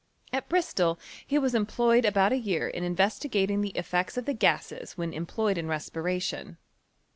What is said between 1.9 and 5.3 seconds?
about a year in investigating the efiects of the gasea when